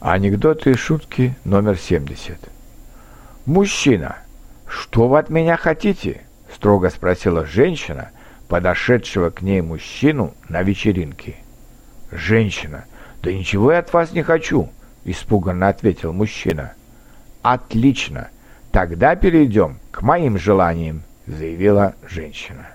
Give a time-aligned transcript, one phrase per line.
[0.00, 2.38] Анекдоты и шутки номер 70.
[3.46, 4.18] «Мужчина,
[4.68, 6.20] что вы от меня хотите?»–
[6.54, 8.10] строго спросила женщина,
[8.46, 11.34] подошедшего к ней мужчину на вечеринке.
[12.12, 12.84] «Женщина,
[13.24, 14.70] да ничего я от вас не хочу»,–
[15.04, 16.74] испуганно ответил мужчина.
[17.42, 18.28] «Отлично,
[18.70, 22.68] тогда перейдем к моим желаниям»,– заявила женщина.